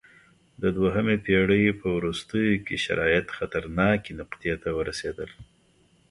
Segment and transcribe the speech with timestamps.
[0.61, 5.29] د دویمې پېړۍ په وروستیو کې شرایط خطرناکې نقطې ته ورسېدل